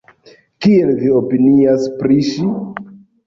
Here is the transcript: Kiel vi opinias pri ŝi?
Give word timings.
Kiel 0.65 0.93
vi 1.01 1.11
opinias 1.19 1.85
pri 1.99 2.17
ŝi? 2.31 2.49